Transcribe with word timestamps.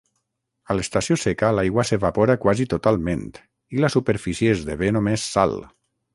A 0.73 0.77
l'estació 0.77 1.17
seca 1.23 1.51
l'aigua 1.57 1.85
s'evapora 1.89 2.37
quasi 2.47 2.67
totalment 2.73 3.23
i 3.77 3.85
la 3.85 3.93
superfície 3.97 4.57
esdevé 4.57 4.93
només 4.97 5.29
sal. 5.37 5.57